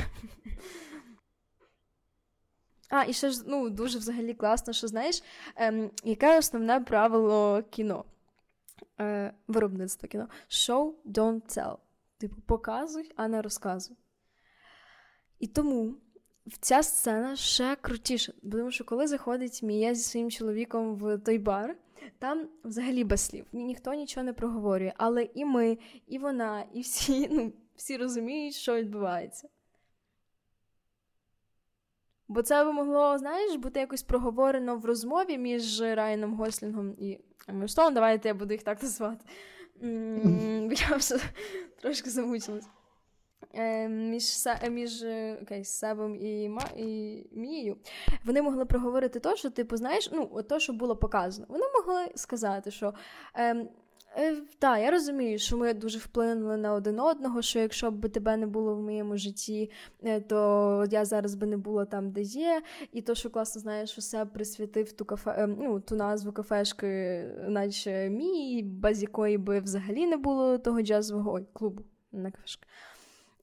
[2.90, 5.22] А, і ще ж ну, дуже взагалі класно, що знаєш,
[5.56, 8.04] ем, яке основне правило кіно,
[9.00, 10.28] Е, виробництва кіно.
[10.48, 11.76] Show, don't tell.
[12.18, 13.96] Типу, показуй, а не розказуй.
[15.38, 15.94] І тому
[16.60, 18.32] ця сцена ще крутіша.
[18.52, 21.76] Тому що коли заходить Мія зі своїм чоловіком в той бар,
[22.18, 23.46] там взагалі без слів.
[23.52, 24.92] Ніхто нічого не проговорює.
[24.96, 29.48] Але і ми, і вона, і всі, ну, всі розуміють, що відбувається.
[32.28, 37.18] Бо це би могло, знаєш, бути якось проговорено в розмові між Райаном Гослінгом і
[37.66, 37.94] Стоун.
[37.94, 39.24] Давайте я буду їх так назвати.
[40.90, 41.18] Я вже
[41.80, 42.68] трошки замучилась.
[43.58, 44.24] Е, між
[44.70, 45.04] між
[45.42, 47.76] окей, Себом і Ма, і Мією,
[48.24, 51.46] вони могли проговорити то, що типу, знаєш, ну, то, що було показано.
[51.50, 52.94] Вони могли сказати, що
[53.38, 53.66] е,
[54.18, 57.42] Е, Так, я розумію, що ми дуже вплинули на один одного.
[57.42, 59.70] Що якщо б тебе не було в моєму житті,
[60.04, 62.62] е, то я зараз би не була там, де є.
[62.92, 68.10] І то, що класно знаєш, все присвятив ту кафе, е, ну, ту назву кафешки, наче
[68.10, 72.66] мій, без якої би взагалі не було того джазового ой, клубу на кафешки.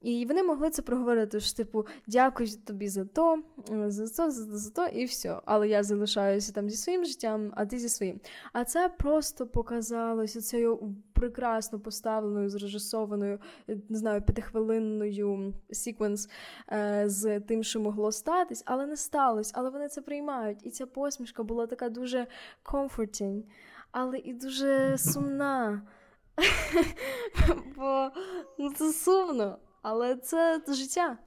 [0.03, 4.69] І вони могли це проговорити, що типу, дякую тобі за то, за то, за, за
[4.69, 5.41] то, і все.
[5.45, 8.19] Але я залишаюся там зі своїм життям, а ти зі своїм.
[8.53, 16.29] А це просто показалося цією прекрасно поставленою, зрежисованою, не знаю, п'ятихвилинною секвенс
[16.71, 19.53] е, з тим, що могло статись, але не сталося.
[19.55, 20.59] Але вони це приймають.
[20.63, 22.27] І ця посмішка була така дуже
[22.65, 23.43] comforting,
[23.91, 25.81] але і дуже сумна.
[27.75, 28.09] Бо
[28.59, 29.57] ну, це сумно.
[29.84, 31.17] Але це життя.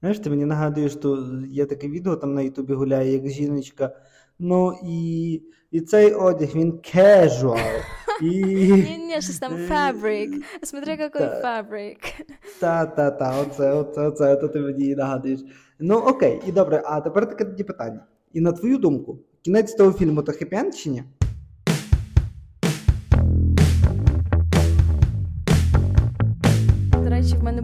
[0.00, 3.96] Знаєш, ти мені нагадуєш, що є таке відео там на Ютубі гуляє, як жіночка.
[4.38, 7.80] Ну і і цей одяг, він casual.
[8.22, 8.44] І...
[8.72, 10.42] Ні, ні, щось там fabric.
[10.62, 12.24] Смотри, який fabric.
[12.60, 15.40] Та-та-та, оце, оце, оце, то ти мені нагадуєш.
[15.78, 18.06] Ну окей, і добре, а тепер таке тоді питання.
[18.32, 21.04] І на твою думку, кінець того фільму то хеппі чи ні?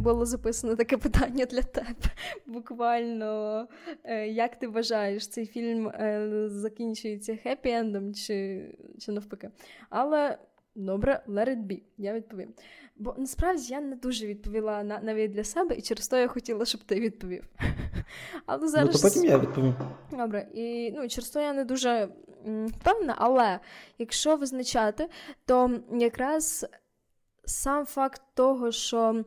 [0.00, 1.94] Було записано таке питання для тебе.
[2.46, 3.68] Буквально,
[4.04, 8.64] е, як ти вважаєш, цей фільм е, закінчується хеппі-ендом чи
[8.98, 9.50] чи навпаки?
[9.90, 10.38] Але
[10.74, 12.54] добре, let it be, я відповім.
[12.96, 16.64] Бо насправді я не дуже відповіла на, навіть для себе, і через то я хотіла,
[16.64, 17.44] щоб ти відповів.
[18.46, 18.94] Але зараз...
[18.94, 19.74] Ну, то потім я відповім.
[20.12, 22.08] Добре, і ну, через то я не дуже
[22.44, 23.60] впевнена, але
[23.98, 25.08] якщо визначати,
[25.46, 26.66] то якраз
[27.50, 29.24] сам факт того, що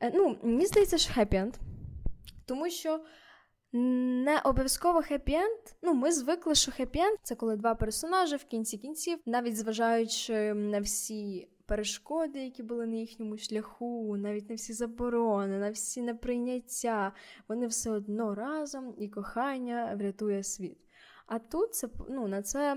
[0.00, 1.54] е, ну, мені здається, що хеппі-енд.
[2.46, 3.00] Тому що
[3.72, 9.18] не обов'язково хеппі-енд, Ну, ми звикли, що хеппі-енд– це коли два персонажі в кінці кінців,
[9.26, 15.70] навіть зважаючи на всі перешкоди, які були на їхньому шляху, навіть на всі заборони, на
[15.70, 17.12] всі неприйняття,
[17.48, 20.85] вони все одно разом і кохання врятує світ.
[21.26, 22.74] А тут це ну, на це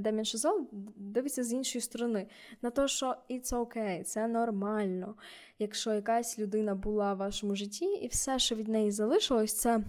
[0.00, 2.26] Демін Шазол дивиться з іншої сторони.
[2.62, 5.14] На те, що it's okay, це нормально.
[5.58, 9.80] Якщо якась людина була в вашому житті, і все, що від неї залишилось, це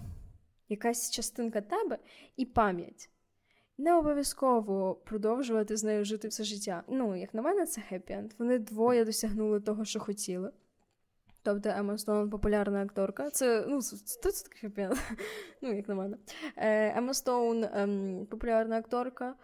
[0.68, 1.98] якась частинка тебе
[2.36, 3.10] і пам'ять.
[3.78, 6.82] Не обов'язково продовжувати з нею жити все життя.
[6.88, 8.30] Ну, як на мене, це хеппі-енд.
[8.38, 10.50] Вони двоє досягнули того, що хотіли.
[11.46, 13.30] Тобто Ема Стоун популярна акторка.
[13.30, 14.96] Це ну, це, це таке хеппі-енд.
[15.62, 16.16] Ну, як на мене.
[16.96, 19.34] Ема Стоун ем, популярна акторка.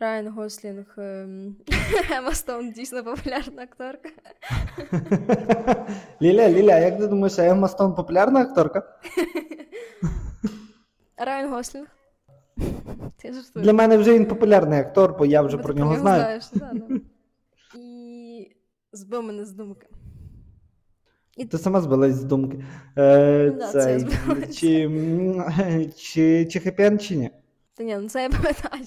[0.00, 0.94] Райан Гослінг.
[0.98, 1.56] Ем...
[2.16, 4.08] Ема Стоун дійсно популярна акторка.
[6.22, 8.82] Ліля, Ліля, як ти думаєш, Ема Стоун популярна акторка?
[11.16, 11.86] Райан Гослінг.
[13.54, 16.20] Для мене вже він популярний актор, бо я вже бо про нього знаю.
[16.20, 16.86] Знаєш, да, да.
[17.78, 18.56] І
[18.92, 19.86] збив мене з думки.
[21.38, 21.44] І...
[21.44, 22.64] Ти сама збилась з думки.
[22.96, 24.00] Е, да, це,
[24.52, 24.90] Чи
[25.96, 27.30] чи, чи хеппі чи ні?
[27.74, 28.84] Та ні, ну це я пам'ятаю.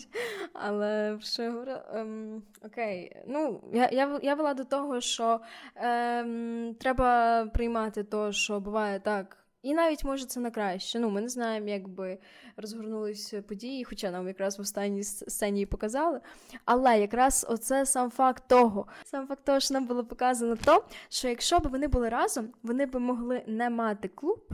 [0.54, 3.16] Але що я говорю, ем, окей.
[3.28, 5.40] Ну, я я, я вела до того, що
[5.76, 9.38] ем, треба приймати то, що буває так.
[9.62, 11.00] І навіть може це на краще.
[11.00, 12.18] Ну, ми не знаємо, як би
[12.58, 16.22] розгорнулися події, хоча нам якраз в останній сцені показали.
[16.66, 21.28] Але якраз оце сам факт того, сам факт того, що нам було показано, то що
[21.28, 24.50] якщо б вони були разом, вони б могли не мати клуб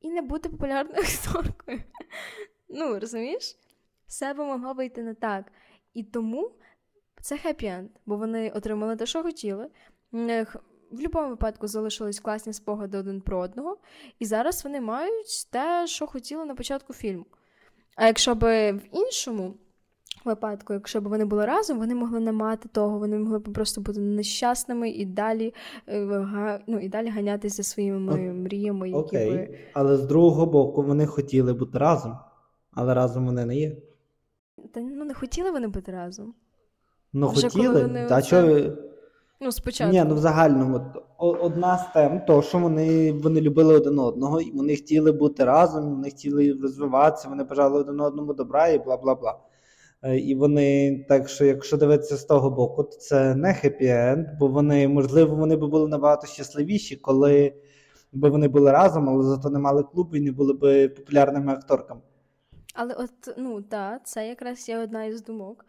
[0.00, 1.80] і не бути популярною акторкою.
[2.68, 3.56] Ну, розумієш?
[4.06, 5.52] Все би могло вийти не так.
[5.94, 6.50] І тому
[7.20, 9.70] це хеппі-енд, бо вони отримали те, що хотіли
[10.90, 13.76] будь-якому випадку залишились класні спогади один про одного,
[14.18, 17.26] і зараз вони мають те, що хотіли на початку фільму.
[17.96, 19.54] А якщо б в іншому
[20.24, 23.80] випадку, якщо б вони були разом, вони могли не мати того, вони могли б просто
[23.80, 25.54] бути нещасними і далі
[25.88, 28.88] е, ну, і далі ганятися своїми О, мріями.
[28.88, 29.58] Які Окей, би...
[29.72, 32.18] але з другого боку вони хотіли бути разом,
[32.72, 33.76] але разом вони не є.
[34.72, 36.34] Та ну не хотіли вони бути разом.
[37.12, 38.76] Ну, Вже хотіли, вони а що
[39.40, 39.92] Ну, спочатку.
[39.92, 40.80] Ні, ну в загальному
[41.18, 45.90] одна з тем, то що вони вони любили один одного, і вони хотіли бути разом,
[45.90, 49.38] вони хотіли розвиватися, вони бажали один одному добра і бла бла бла.
[50.02, 54.48] Е, і вони, так що, якщо дивитися з того боку, то це не хеппі-енд, бо
[54.48, 57.52] вони, можливо, вони би були набагато щасливіші, коли
[58.12, 62.00] б вони були разом, але зато не мали клубу і не були б популярними акторками.
[62.74, 65.64] Але от, ну так, це якраз є одна із думок.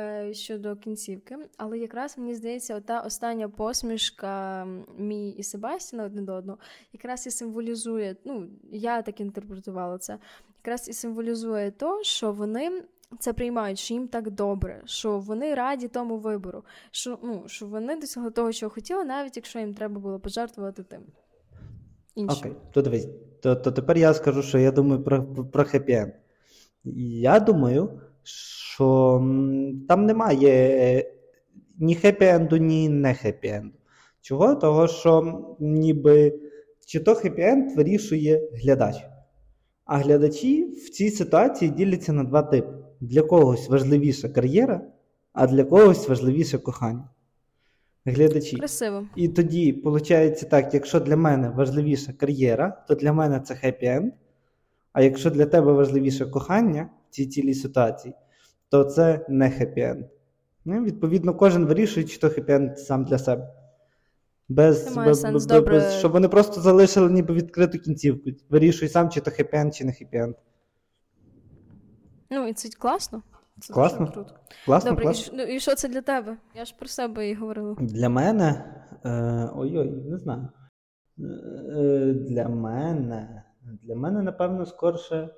[0.00, 1.38] Е, щодо кінцівки.
[1.56, 4.66] Але якраз мені здається, ота остання посмішка
[4.98, 6.58] мій і Себастіна один до одного
[6.92, 10.18] якраз і символізує, ну, я так інтерпретувала це,
[10.64, 12.82] якраз і символізує то, що вони.
[13.18, 17.96] Це приймають, що їм так добре, що вони раді тому вибору, що ну, що вони
[17.96, 21.02] досягли того, що хотіли, навіть якщо їм треба було пожертвувати тим.
[22.14, 22.38] Іншим.
[22.38, 23.08] Окей, то дивись,
[23.42, 26.12] то, то тепер я скажу, що я думаю про про хеппі-енд.
[27.24, 29.18] Я думаю, що
[29.88, 31.12] там немає
[31.78, 33.72] ні хеппі-енду, ні не хеппі-енду.
[34.20, 34.54] Чого?
[34.54, 36.38] Того, що ніби
[36.86, 38.96] чи то хеппі-енд вирішує глядач.
[39.84, 44.80] А глядачі в цій ситуації діляться на два типи: для когось важливіша кар'єра,
[45.32, 47.08] а для когось важливіше кохання.
[48.04, 48.56] Глядачі.
[48.56, 49.06] Красиво.
[49.16, 54.10] І тоді, виходить так, якщо для мене важливіша кар'єра, то для мене це хеппі-енд.
[54.92, 58.14] А якщо для тебе важливіше кохання цій цілій ситуації,
[58.68, 60.04] то це не хеппі-енд.
[60.64, 63.48] Ну, Відповідно, кожен вирішує, чи то хеппі-енд сам для себе.
[64.48, 68.30] Без, без, без, без, Щоб вони просто залишили ніби відкриту кінцівку.
[68.50, 70.34] Вирішуй сам, чи то хеппі-енд, чи не хеппі-енд.
[72.30, 73.22] Ну, і це класно.
[73.60, 74.12] Це класно.
[74.12, 74.34] круто.
[74.64, 75.34] Класно, Добре, класно.
[75.34, 76.36] І, ну, і що це для тебе?
[76.54, 77.76] Я ж про себе і говорила.
[77.80, 78.64] Для мене.
[79.04, 80.48] Е, Ой-ой, не знаю.
[81.18, 83.44] Е, Для мене.
[83.82, 85.28] Для мене, напевно, скорше.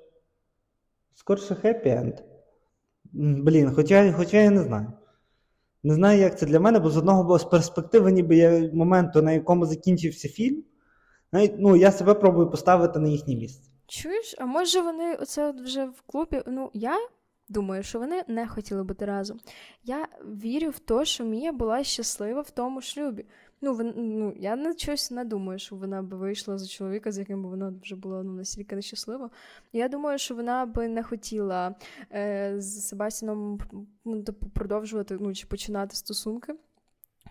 [1.15, 2.13] Скорше хеппі-енд.
[3.13, 4.93] Блін, хоча хоча я не знаю.
[5.83, 9.21] Не знаю, як це для мене, бо з одного боку, з перспективи, ніби я моменту,
[9.21, 10.63] на якому закінчився фільм,
[11.31, 13.69] навіть, ну, я себе пробую поставити на їхнє місце.
[13.87, 16.41] Чуєш, а може вони оце от вже в клубі?
[16.47, 16.97] Ну, я
[17.49, 19.39] думаю, що вони не хотіли бути разом.
[19.83, 23.25] Я вірю в те, що Мія була щаслива в тому шлюбі.
[23.61, 27.17] Ну, вон, ну, я на щось не думаю, що вона б вийшла за чоловіка, з
[27.17, 29.29] яким вона вже була ну, настільки нещаслива.
[29.73, 31.75] Я думаю, що вона би не хотіла
[32.11, 33.59] е, з Себастіном
[34.25, 36.53] типу, продовжувати ну, чи починати стосунки.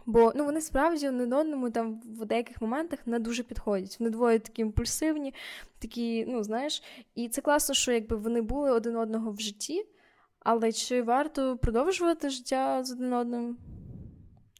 [0.07, 3.97] Бо ну, вони справді один одному там в деяких моментах не дуже підходять.
[4.01, 5.35] Вони двоє такі імпульсивні,
[5.79, 6.83] такі, ну знаєш,
[7.15, 9.87] і це класно, що якби вони були один одного в житті,
[10.41, 13.57] але чи варто продовжувати життя з один одним?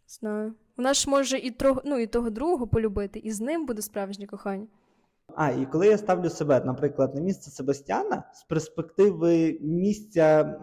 [0.07, 0.55] Знаю.
[0.77, 4.27] Вона ж може і трох, ну, і того другого полюбити, і з ним буде справжнє
[4.27, 4.67] кохання.
[5.37, 10.61] А, і коли я ставлю себе, наприклад, на місце Себастьяна з перспективи місця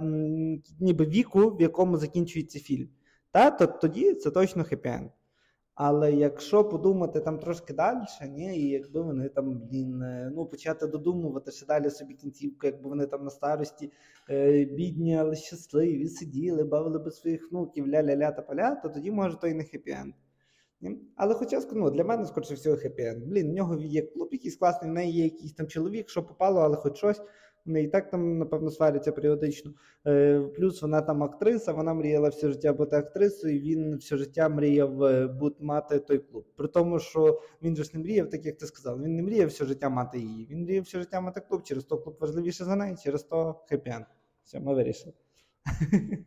[0.80, 2.89] ніби віку, в якому закінчується фільм,
[3.32, 5.10] та, то тоді це точно хеппі-енд.
[5.84, 10.88] Але якщо подумати там трошки далі, ні, і якби вони там блін, е, ну почати
[10.88, 13.91] додумувати ще далі собі кінцівку, якби вони там на старості
[14.30, 19.38] е, бідні, але щасливі, сиділи, бавили би своїх внуків, ля-ля-ля та поля, то тоді може
[19.38, 20.13] то і не хеппі-енд.
[21.15, 23.26] Але хоча ну, для мене, скоріше всього, хеппі-енд.
[23.26, 26.60] Блін, в нього є клуб якийсь класний, в неї є якийсь там чоловік, що попало,
[26.60, 27.22] але хоч щось.
[27.65, 29.74] Вони і так там, напевно, сваряться періодично.
[30.08, 34.50] Е, Плюс вона там актриса, вона мріяла все життя бути актрисою, і він все життя
[34.50, 36.45] мріяв е, бути мати той клуб.
[36.56, 39.47] При тому, що він же ж не мріяв, так як ти сказав, він не мріяв
[39.47, 40.47] все життя мати її.
[40.52, 44.06] Він мріяв все життя мати клуб, через то клуб важливіше за неї, через то хеппі-енд.
[44.43, 45.13] Все, ми вирішили.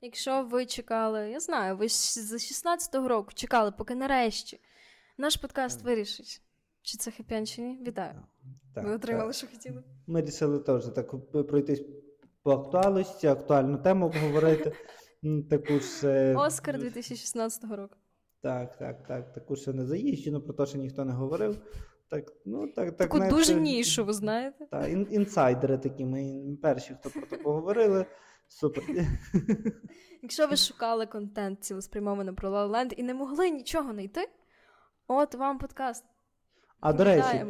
[0.00, 4.60] Якщо ви чекали, я знаю, ви з 16-го року чекали, поки нарешті
[5.18, 6.42] наш подкаст вирішить,
[6.88, 7.78] чи це хеппі чи ні?
[7.86, 8.22] Вітаю.
[8.74, 9.36] Так, ви отримали, так.
[9.36, 9.82] що хотіли.
[10.06, 11.82] Ми вирішили теж так пройтись
[12.42, 14.72] по актуальності, актуальну тему обговорити.
[15.50, 16.34] Таку ж...
[16.36, 17.96] Оскар 2016 року.
[18.42, 19.32] Так, так, так.
[19.32, 21.58] Таку ще не заїжджену, про те, що ніхто не говорив.
[22.10, 24.66] Так, ну, так, так, Таку знаєте, дуже нішу, ви знаєте.
[24.70, 28.06] Так, ін- інсайдери такі, ми перші, хто про це поговорили.
[28.48, 28.84] Супер.
[30.22, 34.28] Якщо ви шукали контент цілеспрямовано про La La Land і не могли нічого знайти,
[35.06, 36.04] от вам подкаст.
[36.80, 37.44] А до речі,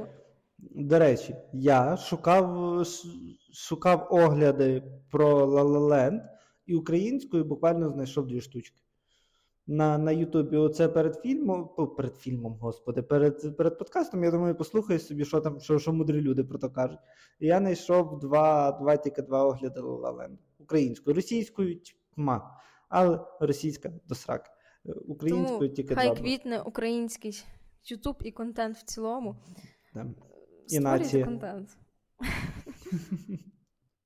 [0.58, 2.86] до речі, я шукав
[3.52, 6.20] шукав огляди про La La Land
[6.66, 8.82] і українською буквально знайшов дві штучки.
[9.66, 14.98] На на Ютубі оце перед фільмом, перед фільмом, господи, перед перед подкастом, я думаю, послухаю
[14.98, 16.98] собі, що там, що що мудрі люди про то кажуть.
[17.40, 21.80] І я знайшов два, два тільки два огляди La La Land українською, російською
[22.14, 24.50] тьма, але російська до сраки.
[25.08, 27.44] Українською Тому тільки хай квітне український
[27.90, 29.36] Ютуб і контент в цілому.
[30.68, 31.24] І нація.
[31.24, 31.78] контент.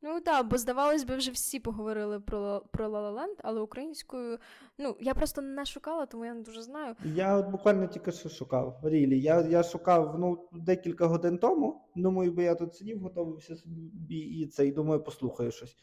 [0.04, 4.38] Ну так, бо здавалось би, вже всі поговорили про про La La Land, але українською.
[4.78, 6.94] Ну, я просто не шукала, тому я не дуже знаю.
[7.04, 8.80] Я от буквально тільки що шукав.
[8.82, 9.20] Рілі.
[9.20, 11.88] Я я шукав ну, декілька годин тому.
[11.96, 15.76] Думаю, бо я тут сидів, готувався собі і це, і думаю, послухаю щось.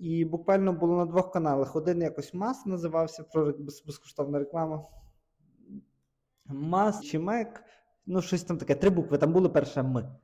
[0.00, 1.76] І буквально було на двох каналах.
[1.76, 3.54] Один якось Мас називався про
[3.86, 4.84] безкоштовна реклама.
[6.46, 7.64] Мас чи Мек.
[8.06, 8.74] Ну, щось там таке.
[8.74, 10.16] Три букви, там було перше Ми.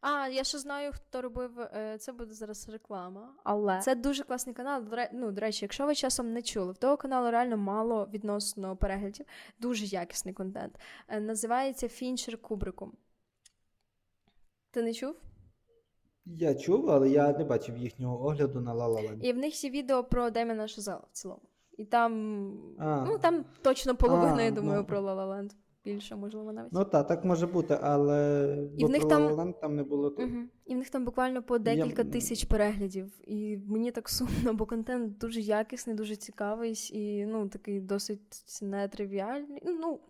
[0.00, 1.60] А, я ще знаю, хто робив.
[1.60, 3.34] Е, це буде зараз реклама.
[3.44, 4.84] Але це дуже класний канал.
[5.12, 9.26] Ну, до речі, якщо ви часом не чули, в того каналу реально мало відносно переглядів,
[9.58, 10.78] дуже якісний контент.
[11.08, 12.92] Е, називається Фінчер Кубриком.
[14.70, 15.16] Ти не чув?
[16.24, 19.70] Я чув, але я не бачив їхнього огляду на La La І в них є
[19.70, 21.42] відео про Деміна Шазела в цілому.
[21.78, 22.12] І там
[22.78, 23.04] а.
[23.08, 24.86] ну, там точно половина, а, я думаю, ну.
[24.86, 25.48] про La
[25.84, 26.72] Більше, можливо, навіть.
[26.72, 29.52] Ну так, так може бути, але і в них там...
[29.52, 30.24] Там не було тут.
[30.24, 30.38] Угу.
[30.66, 32.10] І в них там буквально по декілька я...
[32.10, 33.12] тисяч переглядів.
[33.28, 39.62] І мені так сумно, бо контент дуже якісний, дуже цікавий і ну, такий досить нетривіальний.
[39.64, 40.00] Ну,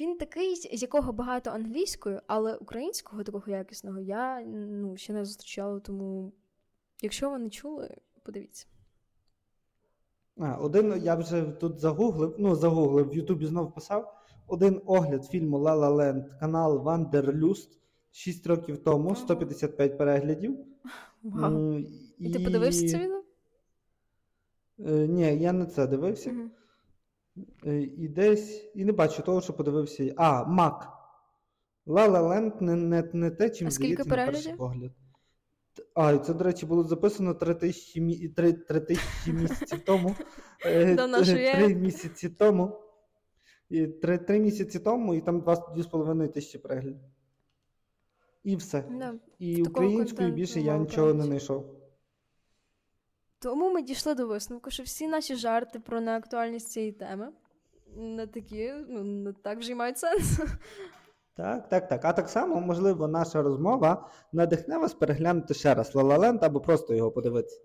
[0.00, 5.80] він такий, з якого багато англійською, але українського такого якісного я ну, ще не зустрічала,
[5.80, 6.32] тому
[7.02, 8.66] якщо ви не чули, подивіться.
[10.36, 14.14] А, Один я вже тут загуглив, ну, загуглив, в Ютубі знов писав.
[14.46, 17.68] Один огляд фільму La La Land, канал Wanderlust
[18.10, 20.58] 6 років тому, 155 переглядів.
[21.22, 21.78] Вау.
[21.78, 21.88] І,
[22.18, 23.22] і ти подивився це відео?
[24.78, 26.30] Е, Ні, я не це дивився.
[26.30, 26.50] Угу.
[27.66, 28.70] Е, і десь.
[28.74, 30.14] І не бачу того, що подивився.
[30.16, 30.88] А, Мак.
[31.86, 34.92] La La Land не не, не те, чим здається на перший погляд.
[35.94, 40.16] А, і це, до речі, було записано 3 тисячі, 3, 3 тисячі місяців тому.
[40.64, 42.80] Е, три місяці тому.
[43.68, 47.00] І 3, 3 місяці тому, і там 2,5 тисячі переглядів.
[48.44, 48.84] І все.
[48.90, 51.76] Да, і українською більше я нічого не знайшов.
[53.38, 57.32] Тому ми дійшли до висновку, що всі наші жарти про неактуальність цієї теми
[57.96, 60.40] не такі, ну, не так вже й мають сенс.
[61.40, 62.04] Так, так, так.
[62.04, 67.10] А так само, можливо, наша розмова надихне вас переглянути ще раз Лалаленд або просто його
[67.10, 67.60] подивитися.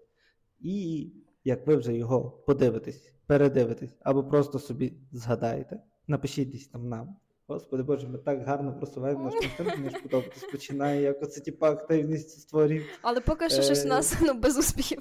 [0.60, 1.08] І
[1.44, 7.16] як ви вже його подивитесь, передивитесь, або просто собі згадаєте, напишіть десь там нам.
[7.48, 11.72] Господи Боже, ми так гарно просуваємо наш контент, мені ж подобатись починає, як оце типа
[11.72, 12.82] активність створює.
[13.02, 15.00] Але поки що щось у нас ну, без успіхів.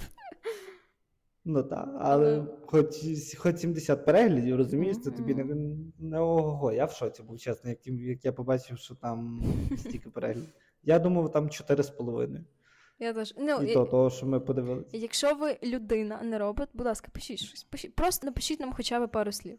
[1.44, 2.46] Ну так, але mm.
[2.66, 2.86] хоч
[3.36, 5.44] хоч 70 переглядів, розумієш, це тобі не
[5.98, 6.72] не ого.
[6.72, 9.42] Я в шоці був чесно, як як я побачив, що там
[9.78, 10.52] стільки переглядів.
[10.82, 12.40] Я думав, там 4,5.
[12.98, 13.34] Я теж.
[13.38, 14.88] Ну, І то, того, що ми подивилися.
[14.92, 17.64] Якщо ви людина, а не робот, будь ласка, пишіть щось.
[17.64, 17.94] Пишіть.
[17.94, 19.58] Просто напишіть нам хоча б пару слів.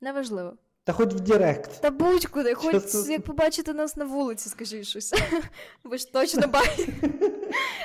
[0.00, 0.56] Неважливо.
[0.84, 1.80] Та хоч в Директ.
[1.80, 3.12] Та будь-куди, хоч Чесно.
[3.12, 5.14] як побачите нас на вулиці, скажіть щось.
[5.84, 6.92] Ви ж точно бачите.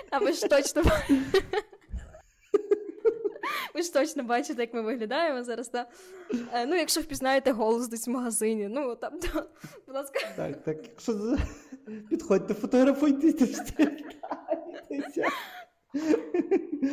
[0.09, 1.21] А ви ж точно бачите.
[3.75, 5.67] Ви ж точно бачите, як ми виглядаємо зараз.
[5.69, 5.85] Та?
[6.53, 9.45] Е, Ну, якщо впізнаєте голос десь в магазині, ну там, то,
[9.87, 11.37] будь ласка, Так, так, якщо
[12.09, 13.65] підходьте, фотографуйтеся.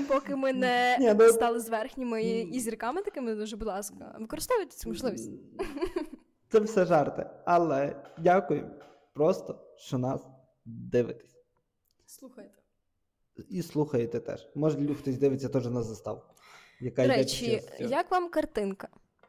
[0.09, 4.77] поки ми не Ні, ну- стали з верхніми і зірками такими, дуже, будь ласка, використовуйте
[4.77, 5.31] цю можливість.
[6.49, 7.27] Це все жарти.
[7.45, 8.71] Але дякую
[9.15, 10.27] просто, що нас
[10.65, 11.37] дивитесь.
[12.07, 12.55] Слухайте.
[13.49, 14.49] І слухаєте теж.
[14.55, 16.35] Може, хтось дивиться теж на заставку.
[16.81, 18.89] Яка До йде речі, під час як вам картинка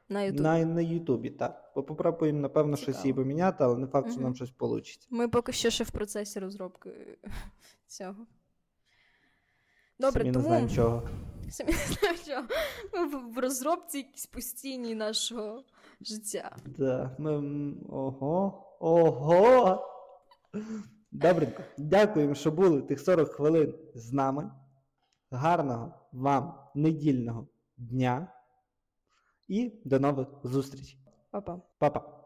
[0.10, 0.44] на Ютубі?
[0.44, 1.74] на, на Ютубі, так.
[1.74, 2.94] Попробуємо, напевно, Цікаво.
[2.94, 4.90] щось її поміняти, але не факт, що нам щось вийде.
[5.10, 6.90] Ми поки що ще в процесі розробки
[7.88, 8.16] цього.
[10.00, 11.10] Добре, Самі тому не знаємо чого.
[11.52, 12.46] самі не знаю, що
[12.94, 15.64] ми в, в розробці якісь постійні нашого
[16.02, 16.56] життя.
[16.66, 17.16] Да.
[17.20, 17.32] Ми...
[17.90, 18.66] Ого.
[18.80, 19.86] Ого.
[21.12, 21.64] Добренько.
[21.78, 24.52] Дякуємо, що були тих 40 хвилин з нами.
[25.32, 27.48] Гарного вам недільного
[27.78, 28.28] дня.
[29.48, 31.00] І до нових зустрічей.
[31.32, 31.62] Па-па.
[31.78, 32.19] Па-па.